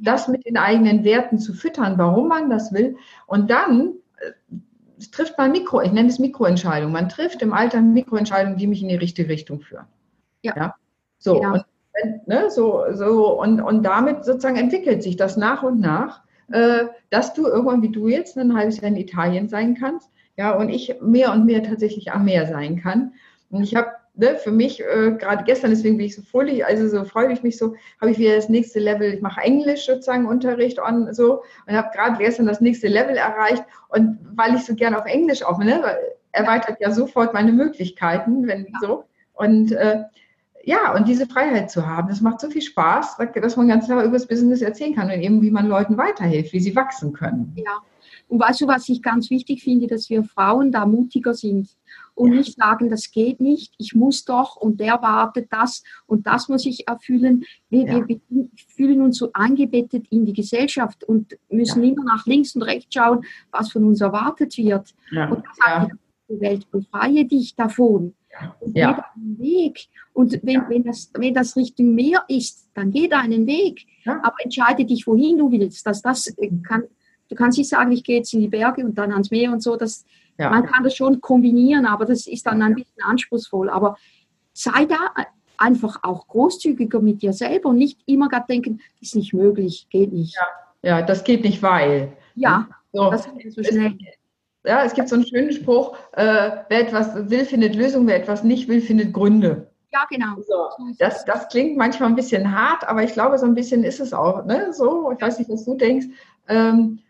[0.00, 2.96] das mit den eigenen Werten zu füttern, warum man das will.
[3.26, 4.32] Und dann äh,
[5.12, 6.92] trifft man Mikro, ich nenne es Mikroentscheidungen.
[6.92, 9.86] Man trifft im Alter Mikroentscheidungen, die mich in die richtige Richtung führen.
[10.42, 10.54] Ja.
[10.56, 10.74] ja?
[11.18, 11.52] So, ja.
[11.52, 16.86] Und, ne, so, so und, und damit sozusagen entwickelt sich das nach und nach, äh,
[17.10, 20.68] dass du irgendwann wie du jetzt ein halbes Jahr in Italien sein kannst, ja, und
[20.68, 23.14] ich mehr und mehr tatsächlich am Meer sein kann.
[23.50, 26.88] Und ich habe ne, für mich, äh, gerade gestern, deswegen bin ich so fröhlich, also
[26.88, 30.26] so freue ich mich so, habe ich wieder das nächste Level, ich mache Englisch sozusagen
[30.26, 34.74] Unterricht und so und habe gerade gestern das nächste Level erreicht und weil ich so
[34.74, 35.82] gerne auf Englisch auch, ne,
[36.32, 38.78] erweitert ja sofort meine Möglichkeiten, wenn ja.
[38.80, 40.02] so und äh,
[40.64, 44.02] ja, und diese Freiheit zu haben, das macht so viel Spaß, dass man ganz klar
[44.02, 47.52] über das Business erzählen kann und eben, wie man Leuten weiterhilft, wie sie wachsen können.
[47.54, 47.78] Ja,
[48.28, 51.68] und weißt du, was ich ganz wichtig finde, dass wir Frauen da mutiger sind
[52.16, 52.38] und ja.
[52.38, 56.64] nicht sagen, das geht nicht, ich muss doch und der wartet das und das muss
[56.66, 57.44] ich erfüllen.
[57.68, 58.08] Wir, ja.
[58.08, 62.94] wir, fühlen uns so eingebettet in die Gesellschaft und müssen immer nach links und rechts
[62.94, 64.94] schauen, was von uns erwartet wird.
[65.30, 65.92] Und das sagt
[66.28, 68.14] die Welt, befreie dich davon.
[68.60, 69.86] Und geh einen Weg.
[70.12, 73.86] Und wenn, wenn, das, wenn das Richtung Meer ist, dann geh deinen Weg.
[74.04, 75.86] Aber entscheide dich, wohin du willst.
[75.86, 76.84] Dass das äh, kann,
[77.28, 79.62] Du kannst nicht sagen, ich gehe jetzt in die Berge und dann ans Meer und
[79.62, 79.76] so.
[79.76, 80.04] Das,
[80.38, 80.50] ja.
[80.50, 83.70] Man kann das schon kombinieren, aber das ist dann ein bisschen anspruchsvoll.
[83.70, 83.96] Aber
[84.52, 84.96] sei da
[85.58, 89.86] einfach auch großzügiger mit dir selber und nicht immer gerade denken, das ist nicht möglich,
[89.90, 90.36] geht nicht.
[90.82, 92.12] Ja, ja das geht nicht, weil.
[92.34, 93.96] Ja, so, das geht so schnell.
[93.98, 98.16] Es, ja, es gibt so einen schönen Spruch, äh, wer etwas will, findet Lösungen, wer
[98.16, 99.70] etwas nicht will, findet Gründe.
[99.92, 100.34] Ja, genau.
[100.46, 100.68] So,
[100.98, 104.12] das, das klingt manchmal ein bisschen hart, aber ich glaube, so ein bisschen ist es
[104.12, 104.44] auch.
[104.44, 104.72] Ne?
[104.72, 106.06] So, ich weiß nicht, was du denkst.
[106.48, 107.05] Ähm, äh,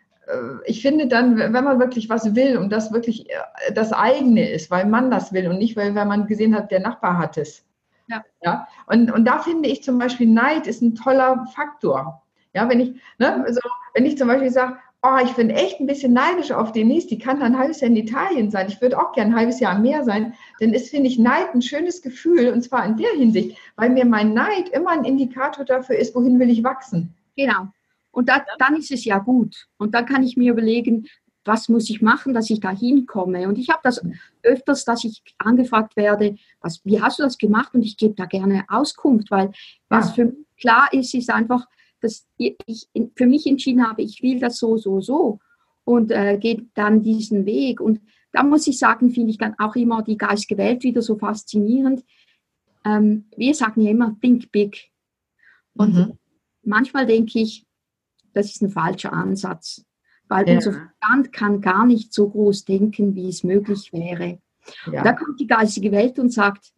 [0.65, 4.71] ich finde dann, wenn man wirklich was will und das wirklich äh, das eigene ist,
[4.71, 7.65] weil man das will und nicht, weil, weil man gesehen hat, der Nachbar hat es.
[8.09, 8.25] Ja.
[8.43, 8.69] ja?
[8.87, 12.23] Und, und da finde ich zum Beispiel, Neid ist ein toller Faktor.
[12.55, 13.61] Ja, wenn ich, ne, also,
[13.95, 17.19] wenn ich zum Beispiel sage, oh, ich bin echt ein bisschen neidisch auf Denise, die
[17.19, 19.75] kann dann ein halbes Jahr in Italien sein, ich würde auch gerne ein halbes Jahr
[19.75, 23.11] am Meer sein, dann ist, finde ich, Neid ein schönes Gefühl und zwar in der
[23.11, 27.15] Hinsicht, weil mir mein Neid immer ein Indikator dafür ist, wohin will ich wachsen.
[27.37, 27.69] Genau.
[28.17, 29.67] Und da, dann ist es ja gut.
[29.77, 31.07] Und dann kann ich mir überlegen,
[31.45, 33.47] was muss ich machen, dass ich da hinkomme.
[33.47, 34.03] Und ich habe das
[34.43, 37.75] öfters, dass ich angefragt werde, was, wie hast du das gemacht?
[37.75, 39.53] Und ich gebe da gerne Auskunft, weil
[39.91, 41.67] was für mich klar ist, ist einfach,
[42.01, 45.41] dass ich für mich entschieden habe, ich will das so, so, so
[45.85, 47.83] und äh, gehe dann diesen Weg.
[47.83, 48.01] Und
[48.33, 52.03] da muss ich sagen, finde ich dann auch immer die geistige Welt wieder so faszinierend.
[52.83, 54.91] Ähm, wir sagen ja immer, think big.
[55.75, 56.19] Und mhm.
[56.63, 57.66] manchmal denke ich,
[58.37, 59.83] das ist ein falscher Ansatz,
[60.29, 60.57] weil ja.
[60.57, 64.39] unser Verstand kann gar nicht so groß denken, wie es möglich wäre.
[64.93, 65.03] Ja.
[65.03, 66.73] Da kommt die geistige Welt und sagt,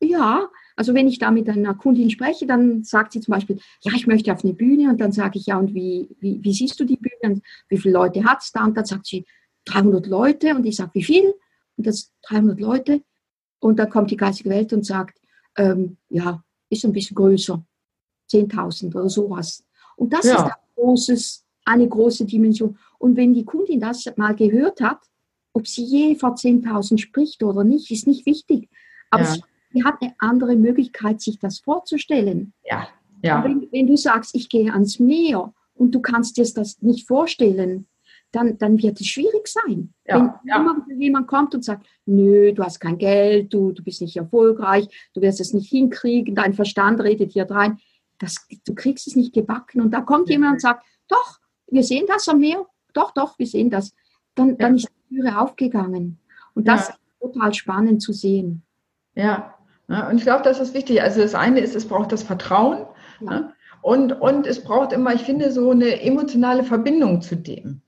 [0.00, 3.92] ja, also wenn ich da mit einer Kundin spreche, dann sagt sie zum Beispiel, ja,
[3.94, 6.78] ich möchte auf eine Bühne und dann sage ich, ja, und wie, wie, wie siehst
[6.78, 8.64] du die Bühne und wie viele Leute hat es da?
[8.64, 9.24] Und dann sagt sie,
[9.66, 11.32] 300 Leute und ich sage, wie viel?
[11.76, 13.02] Und das 300 Leute
[13.60, 15.18] und dann kommt die geistige Welt und sagt,
[15.56, 17.64] ähm, ja, ist ein bisschen größer,
[18.30, 19.64] 10.000 oder sowas.
[19.96, 20.46] Und das ja.
[20.46, 22.78] ist großes, eine große Dimension.
[22.98, 25.00] Und wenn die Kundin das mal gehört hat,
[25.52, 28.68] ob sie je vor 10.000 spricht oder nicht, ist nicht wichtig.
[29.10, 29.36] Aber ja.
[29.72, 32.54] sie hat eine andere Möglichkeit, sich das vorzustellen.
[32.64, 32.88] Ja.
[33.22, 33.44] Ja.
[33.44, 37.86] Wenn, wenn, du sagst, ich gehe ans Meer und du kannst dir das nicht vorstellen,
[38.32, 39.92] dann, dann wird es schwierig sein.
[40.06, 40.56] Ja, wenn ja.
[40.56, 44.88] immer jemand kommt und sagt, nö, du hast kein Geld, du, du bist nicht erfolgreich,
[45.14, 47.78] du wirst es nicht hinkriegen, dein Verstand redet hier rein,
[48.22, 49.80] das, du kriegst es nicht gebacken.
[49.80, 50.34] Und da kommt ja.
[50.34, 53.94] jemand und sagt, doch, wir sehen das am Meer, doch, doch, wir sehen das.
[54.34, 54.54] Dann, ja.
[54.56, 56.18] dann ist die Türe aufgegangen.
[56.54, 56.94] Und das ja.
[56.94, 58.62] ist total spannend zu sehen.
[59.14, 59.54] Ja,
[59.88, 61.02] ja und ich glaube, das ist wichtig.
[61.02, 62.86] Also das eine ist, es braucht das Vertrauen.
[63.20, 63.52] Ne?
[63.80, 67.82] Und, und es braucht immer, ich finde, so eine emotionale Verbindung zu dem.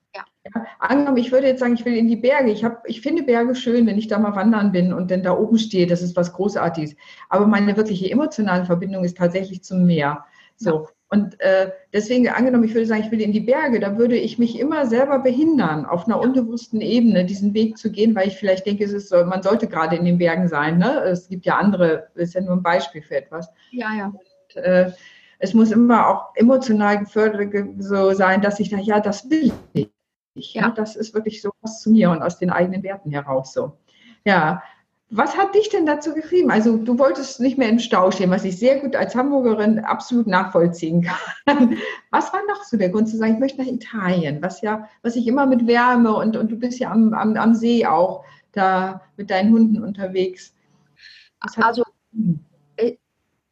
[0.44, 0.66] Ja.
[0.78, 2.50] Angenommen, ich würde jetzt sagen, ich will in die Berge.
[2.50, 5.36] Ich, hab, ich finde Berge schön, wenn ich da mal wandern bin und dann da
[5.36, 5.86] oben stehe.
[5.86, 6.96] Das ist was Großartiges.
[7.28, 10.24] Aber meine wirkliche emotionale Verbindung ist tatsächlich zum Meer.
[10.56, 10.70] So.
[10.70, 10.88] Ja.
[11.10, 14.38] Und äh, deswegen, angenommen, ich würde sagen, ich will in die Berge, da würde ich
[14.38, 18.66] mich immer selber behindern, auf einer unbewussten Ebene diesen Weg zu gehen, weil ich vielleicht
[18.66, 20.78] denke, es ist so, man sollte gerade in den Bergen sein.
[20.78, 21.02] Ne?
[21.04, 23.48] Es gibt ja andere, das ist ja nur ein Beispiel für etwas.
[23.70, 24.06] Ja, ja.
[24.06, 24.90] Und, äh,
[25.38, 29.90] es muss immer auch emotional gefördert so sein, dass ich sage, ja, das will ich.
[30.34, 30.70] Ja.
[30.70, 33.78] Das ist wirklich so was zu mir und aus den eigenen Werten heraus so.
[34.24, 34.62] Ja,
[35.10, 36.50] was hat dich denn dazu getrieben?
[36.50, 40.26] Also du wolltest nicht mehr im Stau stehen, was ich sehr gut als Hamburgerin absolut
[40.26, 41.02] nachvollziehen
[41.46, 41.76] kann.
[42.10, 45.16] Was war noch so der Grund zu sagen, ich möchte nach Italien, was ja, was
[45.16, 49.02] ich immer mit Wärme und, und du bist ja am, am, am See auch da
[49.16, 50.54] mit deinen Hunden unterwegs.
[51.40, 51.82] Also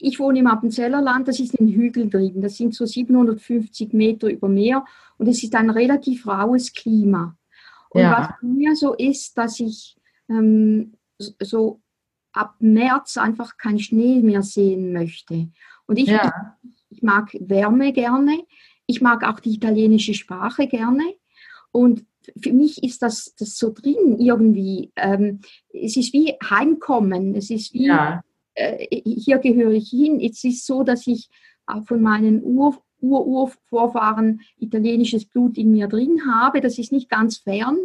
[0.02, 4.48] ich wohne im Appenzellerland, das ist in Hügeln drin, das sind so 750 Meter über
[4.48, 4.84] Meer
[5.16, 7.36] und es ist ein relativ raues Klima.
[7.90, 8.18] Und ja.
[8.18, 9.96] was mir so ist, dass ich
[10.28, 11.80] ähm, so
[12.32, 15.48] ab März einfach keinen Schnee mehr sehen möchte.
[15.86, 16.56] Und ich, ja.
[16.90, 18.42] ich, mag Wärme gerne.
[18.86, 21.04] Ich mag auch die italienische Sprache gerne.
[21.70, 22.04] Und
[22.40, 24.90] für mich ist das, das so drin irgendwie.
[24.96, 25.40] Ähm,
[25.72, 27.34] es ist wie Heimkommen.
[27.34, 28.22] Es ist wie, ja.
[28.54, 30.20] Äh, hier gehöre ich hin.
[30.20, 31.28] Es ist so, dass ich
[31.86, 36.60] von meinen Ur Ur-Urvorfahren italienisches Blut in mir drin habe.
[36.60, 37.76] Das ist nicht ganz fern.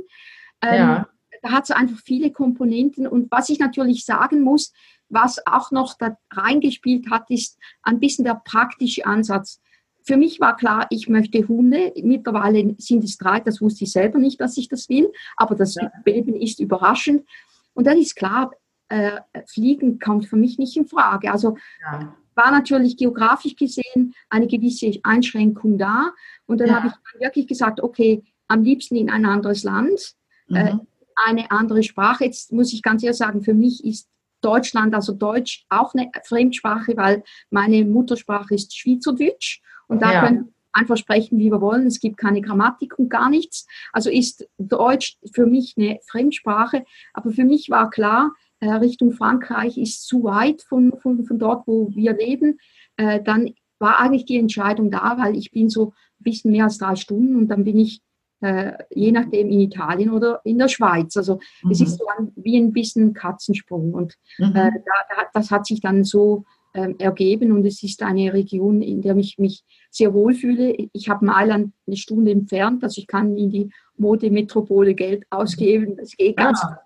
[0.61, 1.07] Ähm, ja
[1.41, 3.07] da hat es einfach viele Komponenten.
[3.07, 4.73] Und was ich natürlich sagen muss,
[5.09, 9.61] was auch noch da reingespielt hat, ist ein bisschen der praktische Ansatz.
[10.03, 11.93] Für mich war klar, ich möchte Hunde.
[12.01, 15.75] Mittlerweile sind es drei, das wusste ich selber nicht, dass ich das will, aber das
[15.75, 15.91] ja.
[16.05, 17.27] Leben ist überraschend.
[17.73, 18.51] Und dann ist klar,
[18.89, 21.31] äh, Fliegen kommt für mich nicht in Frage.
[21.31, 22.15] Also ja.
[22.35, 26.11] war natürlich geografisch gesehen eine gewisse Einschränkung da.
[26.45, 26.75] Und dann ja.
[26.75, 30.15] habe ich wirklich gesagt, okay, am liebsten in ein anderes Land.
[30.49, 30.79] Äh, mhm.
[30.79, 30.85] Äh,
[31.25, 32.25] eine andere Sprache.
[32.25, 34.07] Jetzt muss ich ganz ehrlich sagen, für mich ist
[34.41, 40.21] Deutschland, also Deutsch, auch eine Fremdsprache, weil meine Muttersprache ist Schweizerdeutsch und da ja.
[40.21, 41.87] können wir einfach sprechen, wie wir wollen.
[41.87, 43.65] Es gibt keine Grammatik und gar nichts.
[43.91, 46.85] Also ist Deutsch für mich eine Fremdsprache.
[47.13, 51.67] Aber für mich war klar, äh, Richtung Frankreich ist zu weit von, von, von dort,
[51.67, 52.57] wo wir leben.
[52.97, 55.89] Äh, dann war eigentlich die Entscheidung da, weil ich bin so
[56.19, 58.01] ein bisschen mehr als drei Stunden und dann bin ich
[58.41, 61.17] äh, je nachdem in Italien oder in der Schweiz.
[61.17, 61.71] Also mhm.
[61.71, 64.55] es ist so ein, wie ein bisschen Katzensprung und mhm.
[64.55, 66.43] äh, da, das hat sich dann so
[66.73, 70.75] ähm, ergeben und es ist eine Region, in der ich mich sehr wohl fühle.
[70.93, 75.97] Ich habe Mailand eine Stunde entfernt, also ich kann in die Modemetropole Geld ausgeben.
[75.97, 76.79] Das geht ganz ah.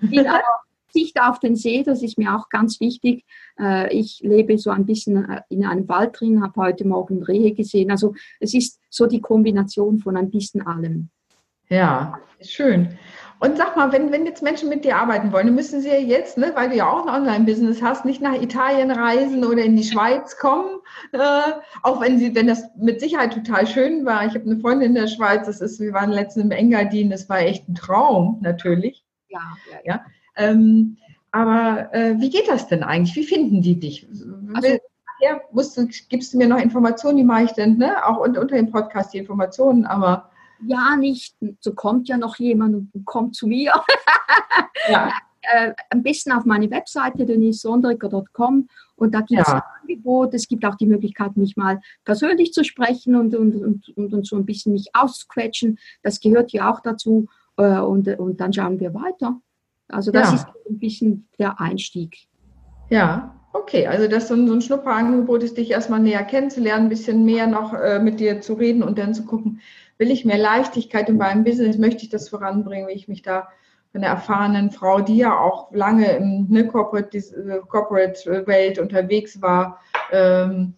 [0.00, 0.26] gut.
[0.92, 3.24] Sicht auf den See, das ist mir auch ganz wichtig.
[3.58, 7.52] Äh, ich lebe so ein bisschen äh, in einem Wald drin, habe heute Morgen Rehe
[7.52, 7.90] gesehen.
[7.90, 11.10] Also es ist so die Kombination von ein bisschen allem.
[11.68, 12.98] Ja, schön.
[13.38, 15.96] Und sag mal, wenn, wenn jetzt Menschen mit dir arbeiten wollen, dann müssen sie ja
[15.96, 19.74] jetzt, ne, weil du ja auch ein Online-Business hast, nicht nach Italien reisen oder in
[19.74, 20.78] die Schweiz kommen,
[21.12, 21.18] äh,
[21.82, 24.24] auch wenn sie, wenn das mit Sicherheit total schön war.
[24.26, 27.28] Ich habe eine Freundin in der Schweiz, das ist, wir waren letztens im Engadin, das
[27.28, 29.04] war echt ein Traum, natürlich.
[29.26, 29.40] Ja,
[29.72, 29.78] ja.
[29.84, 30.04] ja.
[30.36, 30.96] Ähm,
[31.30, 33.16] aber äh, wie geht das denn eigentlich?
[33.16, 34.06] Wie finden die dich?
[34.08, 34.78] Also,
[35.22, 38.04] Nachher musst du, gibst du mir noch Informationen, die mache ich denn, ne?
[38.06, 40.30] Auch unter, unter dem Podcast die Informationen, aber.
[40.66, 41.34] Ja, nicht.
[41.60, 43.72] So kommt ja noch jemand und kommt zu mir.
[44.88, 45.12] ja.
[45.42, 49.54] Äh, am besten auf meine Webseite denisondricker.com und da gibt es ja.
[49.54, 50.34] ein Angebot.
[50.34, 53.56] Es gibt auch die Möglichkeit, mich mal persönlich zu sprechen und, und,
[53.96, 55.80] und, und, so ein bisschen mich auszuquetschen.
[56.04, 57.26] Das gehört ja auch dazu.
[57.56, 59.40] Äh, und, und dann schauen wir weiter.
[59.88, 60.34] Also das ja.
[60.36, 62.26] ist ein bisschen der Einstieg.
[62.90, 63.86] Ja, okay.
[63.86, 67.46] Also das so ein, so ein Schnupperangebot ist, dich erstmal näher kennenzulernen, ein bisschen mehr
[67.46, 69.60] noch äh, mit dir zu reden und dann zu gucken,
[69.98, 73.48] will ich mehr Leichtigkeit in meinem Business, möchte ich das voranbringen, wie ich mich da
[73.92, 79.40] von einer erfahrenen Frau, die ja auch lange in ne, Corporate, äh, Corporate Welt unterwegs
[79.42, 80.74] war, ähm,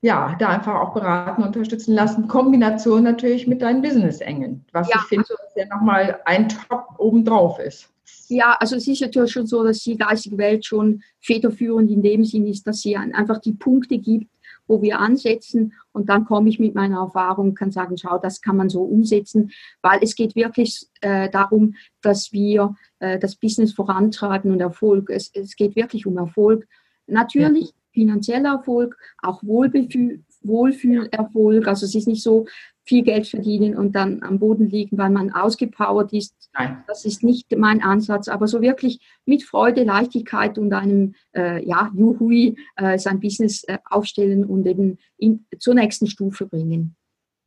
[0.00, 2.28] ja, da einfach auch beraten, unterstützen lassen.
[2.28, 6.94] Kombination natürlich mit deinen Business-Engeln, was ja, ich finde, also, dass ja nochmal ein Top
[6.98, 7.90] obendrauf ist.
[8.28, 12.24] Ja, also es ist natürlich schon so, dass die geistige Welt schon federführend in dem
[12.24, 14.30] Sinn ist, dass sie einfach die Punkte gibt,
[14.66, 18.56] wo wir ansetzen und dann komme ich mit meiner Erfahrung, kann sagen, schau, das kann
[18.56, 24.52] man so umsetzen, weil es geht wirklich äh, darum, dass wir äh, das Business vorantreiben
[24.52, 25.08] und Erfolg.
[25.10, 26.68] Es, es geht wirklich um Erfolg.
[27.06, 31.66] Natürlich finanzieller Erfolg, auch Wohlbefühl, Wohlfühlerfolg.
[31.66, 32.46] Also es ist nicht so,
[32.88, 36.34] viel Geld verdienen und dann am Boden liegen, weil man ausgepowert ist.
[36.54, 36.82] Nein.
[36.86, 41.90] Das ist nicht mein Ansatz, aber so wirklich mit Freude, Leichtigkeit und einem, äh, ja,
[41.94, 46.96] Juhui äh, sein Business äh, aufstellen und eben in, zur nächsten Stufe bringen.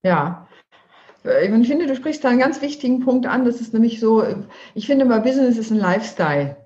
[0.04, 0.48] Ja,
[1.24, 3.46] ich finde, du sprichst da einen ganz wichtigen Punkt an.
[3.46, 4.24] Das ist nämlich so,
[4.74, 6.58] ich finde mal, Business ist ein Lifestyle.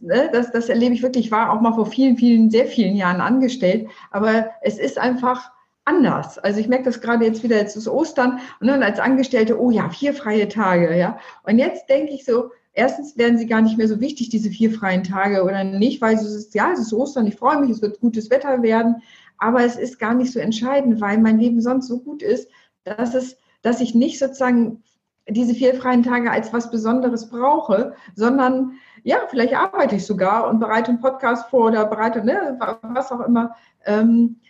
[0.00, 1.26] Ne, das, das erlebe ich wirklich.
[1.26, 3.88] Ich war auch mal vor vielen, vielen, sehr vielen Jahren angestellt.
[4.10, 5.50] Aber es ist einfach
[5.84, 6.38] anders.
[6.38, 9.70] Also ich merke das gerade jetzt wieder, jetzt ist Ostern und dann als Angestellte, oh
[9.70, 11.18] ja, vier freie Tage, ja.
[11.44, 14.72] Und jetzt denke ich so, erstens werden sie gar nicht mehr so wichtig, diese vier
[14.72, 17.82] freien Tage oder nicht, weil es ist, ja, es ist Ostern, ich freue mich, es
[17.82, 18.96] wird gutes Wetter werden,
[19.38, 22.50] aber es ist gar nicht so entscheidend, weil mein Leben sonst so gut ist,
[22.84, 24.82] dass es, dass ich nicht sozusagen
[25.28, 28.72] diese vier freien Tage als was Besonderes brauche, sondern
[29.06, 33.20] ja, vielleicht arbeite ich sogar und bereite einen Podcast vor oder bereite, ne, was auch
[33.20, 33.54] immer.
[33.84, 34.40] Ähm,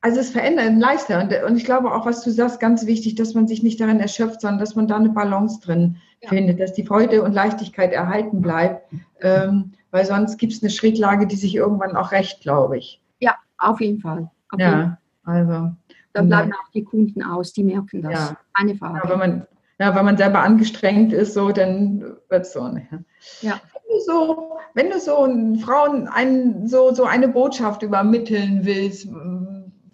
[0.00, 1.44] also es verändert Lifestyle.
[1.44, 4.42] Und, ich glaube auch, was du sagst, ganz wichtig, dass man sich nicht daran erschöpft,
[4.42, 6.28] sondern dass man da eine Balance drin ja.
[6.28, 8.88] findet, dass die Freude und Leichtigkeit erhalten bleibt.
[9.22, 13.02] Ähm, weil sonst gibt es eine Schräglage, die sich irgendwann auch rächt, glaube ich.
[13.18, 14.30] Ja, auf jeden Fall.
[14.50, 15.34] Auf ja, jeden Fall.
[15.34, 15.72] also.
[16.12, 18.12] Dann bleiben auch die Kunden aus, die merken das.
[18.12, 18.36] Ja.
[18.54, 19.00] Keine Frage.
[19.02, 19.46] Ja, wenn man,
[19.80, 22.68] ja, wenn man selber angestrengt ist, so, dann wird es so.
[22.68, 23.04] Ne?
[23.42, 23.60] Ja.
[23.96, 25.26] Du so, wenn du so
[25.64, 29.08] Frauen ein, so, so eine Botschaft übermitteln willst,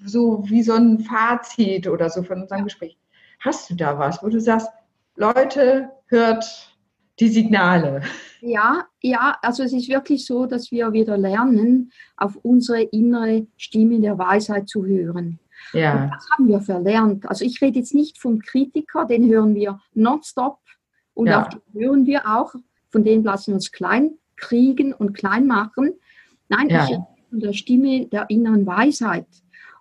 [0.04, 2.98] so wie so ein Fazit oder so von unserem Gespräch.
[3.40, 4.68] Hast du da was, wo du sagst,
[5.16, 6.44] Leute, hört
[7.20, 8.02] die Signale?
[8.40, 14.00] Ja, ja, also es ist wirklich so, dass wir wieder lernen, auf unsere innere Stimme
[14.00, 15.38] der Weisheit zu hören.
[15.72, 16.04] Ja.
[16.04, 17.28] Und das haben wir verlernt.
[17.28, 20.58] Also ich rede jetzt nicht vom Kritiker, den hören wir nonstop
[21.14, 21.42] und ja.
[21.42, 22.54] auf den hören wir auch,
[22.92, 25.94] von denen lassen wir uns klein kriegen und klein machen.
[26.48, 26.88] Nein, ja.
[26.88, 26.98] ich
[27.32, 29.26] der Stimme der inneren Weisheit.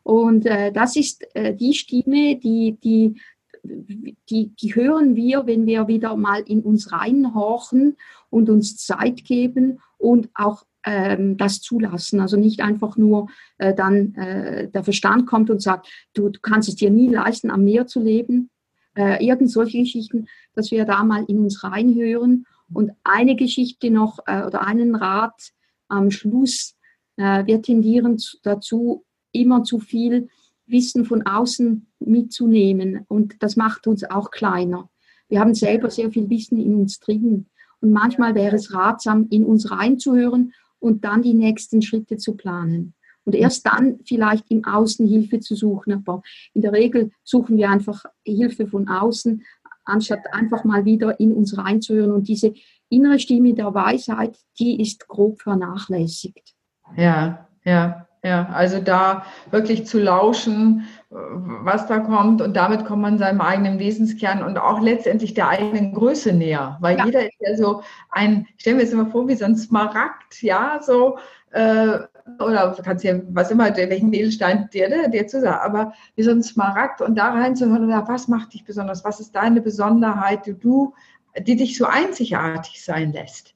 [0.04, 3.22] Und äh, das ist äh, die Stimme, die, die,
[3.64, 7.98] die, die hören wir, wenn wir wieder mal in uns reinhorchen
[8.30, 12.20] und uns Zeit geben und auch ähm, das zulassen.
[12.20, 13.28] Also nicht einfach nur
[13.60, 17.52] äh, dann äh, der Verstand kommt und sagt, du, du kannst es dir nie leisten,
[17.52, 18.50] am Meer zu leben.
[18.96, 22.46] Äh, irgend solche Geschichten, dass wir da mal in uns reinhören.
[22.74, 25.52] Und eine Geschichte noch äh, oder einen Rat
[25.88, 26.76] am Schluss.
[27.18, 30.30] Äh, wir tendieren dazu, immer zu viel
[30.66, 33.06] Wissen von außen mitzunehmen.
[33.08, 34.90] Und das macht uns auch kleiner.
[35.28, 37.48] Wir haben selber sehr viel Wissen in uns drin.
[37.82, 42.94] Und manchmal wäre es ratsam, in uns reinzuhören und dann die nächsten Schritte zu planen.
[43.24, 45.94] Und erst dann vielleicht im Außen Hilfe zu suchen.
[45.94, 46.22] Aber
[46.54, 49.44] in der Regel suchen wir einfach Hilfe von außen,
[49.86, 52.12] anstatt einfach mal wieder in uns reinzuhören.
[52.12, 52.54] Und diese
[52.90, 56.54] innere Stimme der Weisheit, die ist grob vernachlässigt.
[56.96, 58.08] Ja, ja.
[58.24, 63.80] Ja, also da wirklich zu lauschen, was da kommt und damit kommt man seinem eigenen
[63.80, 67.06] Wesenskern und auch letztendlich der eigenen Größe näher, weil ja.
[67.06, 70.44] jeder ist ja so ein, ich stelle mir jetzt immer vor, wie so ein Smaragd,
[70.44, 71.18] ja, so,
[71.50, 71.98] äh,
[72.40, 76.32] oder du kannst ja, was immer, welchen Edelstein dir, dir zu sagen, aber wie so
[76.32, 80.94] ein Smaragd und da reinzuhören, was macht dich besonders, was ist deine Besonderheit, die du,
[81.38, 83.56] die dich so einzigartig sein lässt.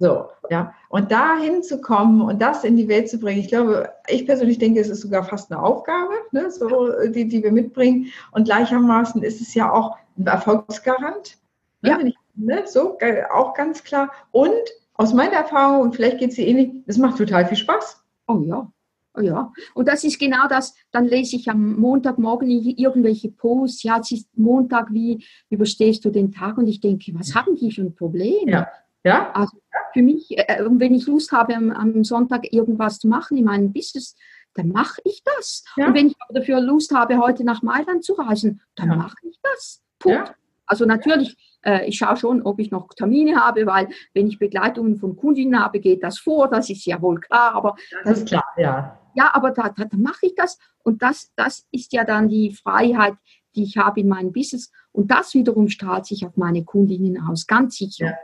[0.00, 0.72] So, ja.
[0.88, 4.80] Und da hinzukommen und das in die Welt zu bringen, ich glaube, ich persönlich denke,
[4.80, 8.06] es ist sogar fast eine Aufgabe, ne, so, die, die wir mitbringen.
[8.32, 11.36] Und gleichermaßen ist es ja auch ein Erfolgsgarant.
[11.82, 11.98] Ne, ja.
[12.02, 12.98] Ich, ne, so,
[13.30, 14.10] auch ganz klar.
[14.30, 14.50] Und
[14.94, 18.02] aus meiner Erfahrung, und vielleicht geht es dir ähnlich, es macht total viel Spaß.
[18.30, 18.72] Oh ja.
[19.12, 23.98] Oh ja, und das ist genau das, dann lese ich am Montagmorgen irgendwelche Posts, ja,
[23.98, 26.58] es ist Montag, wie überstehst du den Tag?
[26.58, 28.48] Und ich denke, was haben die für ein Problem?
[28.48, 28.68] Ja.
[29.02, 29.32] Ja?
[29.32, 29.58] Also
[29.92, 33.72] für mich, äh, äh wenn ich Lust habe, am, Sonntag irgendwas zu machen in meinem
[33.72, 34.16] Business,
[34.54, 35.64] dann mache ich das.
[35.76, 35.88] Ja.
[35.88, 38.96] Und wenn ich aber dafür Lust habe, heute nach Mailand zu reisen, dann ja.
[38.96, 39.82] mache ich das.
[39.98, 40.28] Punkt.
[40.28, 40.34] Ja.
[40.66, 44.96] Also natürlich, äh, ich schaue schon, ob ich noch Termine habe, weil wenn ich Begleitungen
[44.96, 48.44] von Kundinnen habe, geht das vor, das ist ja wohl klar, aber das, ist klar,
[48.56, 48.98] ja.
[49.14, 52.52] Ja, aber da, da, da mache ich das und das, das ist ja dann die
[52.52, 53.14] Freiheit,
[53.56, 57.46] die ich habe in meinem Business und das wiederum strahlt sich auf meine Kundinnen aus,
[57.46, 58.06] ganz sicher.
[58.06, 58.14] Ja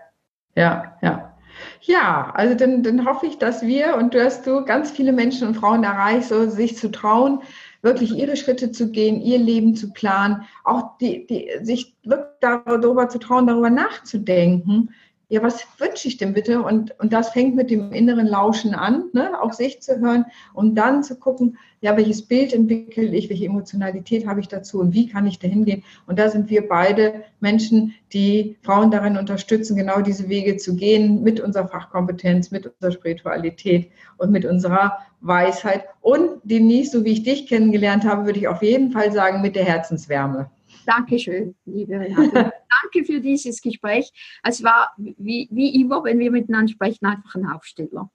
[0.57, 1.33] ja, ja.
[1.81, 5.49] Ja, also dann, dann hoffe ich, dass wir und du hast du ganz viele Menschen
[5.49, 7.41] und Frauen erreicht, so sich zu trauen,
[7.87, 13.09] wirklich ihre Schritte zu gehen, ihr Leben zu planen, auch die, die, sich wirklich darüber
[13.09, 14.91] zu trauen, darüber nachzudenken,
[15.29, 16.63] ja, was wünsche ich denn bitte?
[16.63, 19.41] Und, und das fängt mit dem inneren Lauschen an, ne?
[19.41, 20.25] auf sich zu hören
[20.55, 24.95] und dann zu gucken, ja, welches Bild entwickle ich, welche Emotionalität habe ich dazu und
[24.95, 25.83] wie kann ich da hingehen?
[26.07, 31.23] Und da sind wir beide Menschen, die Frauen darin unterstützen, genau diese Wege zu gehen
[31.25, 35.87] mit unserer Fachkompetenz, mit unserer Spiritualität und mit unserer Weisheit.
[36.03, 39.57] Und Denise, so wie ich dich kennengelernt habe, würde ich auf jeden Fall sagen, mit
[39.57, 40.51] der Herzenswärme.
[40.87, 42.53] Dankeschön, liebe Renate.
[42.83, 44.13] Danke für dieses Gespräch.
[44.43, 48.11] Es war wie, wie immer, wenn wir miteinander sprechen, einfach ein Aufsteller.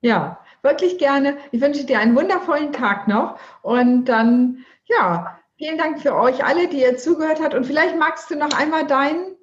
[0.00, 1.36] Ja, wirklich gerne.
[1.52, 6.68] Ich wünsche dir einen wundervollen Tag noch und dann, ja, vielen Dank für euch alle,
[6.68, 9.36] die ihr zugehört habt und vielleicht magst du noch einmal deinen.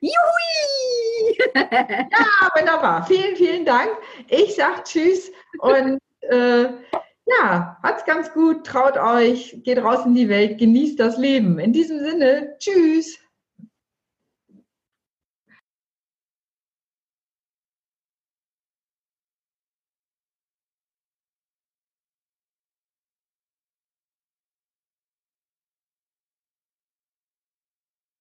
[0.00, 1.38] Juhui!
[1.54, 3.06] ja, wunderbar.
[3.06, 3.90] Vielen, vielen Dank.
[4.28, 6.68] Ich sage Tschüss und äh,
[7.28, 11.58] ja, hat's ganz gut, traut euch, geht raus in die Welt, genießt das Leben.
[11.58, 13.18] In diesem Sinne, tschüss.